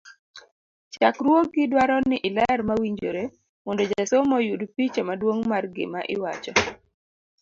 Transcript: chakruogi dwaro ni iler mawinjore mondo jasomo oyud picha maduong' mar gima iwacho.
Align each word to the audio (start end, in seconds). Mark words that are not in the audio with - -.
chakruogi 0.93 1.61
dwaro 1.71 1.97
ni 2.09 2.17
iler 2.29 2.59
mawinjore 2.69 3.23
mondo 3.65 3.83
jasomo 3.91 4.33
oyud 4.41 4.61
picha 4.75 5.01
maduong' 5.09 5.43
mar 5.51 5.63
gima 5.75 5.99
iwacho. 6.13 6.53